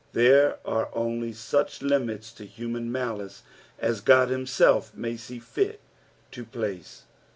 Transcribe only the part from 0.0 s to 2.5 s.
Thero are only such limits to